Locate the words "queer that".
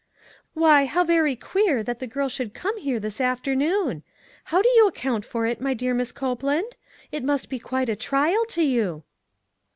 1.35-1.99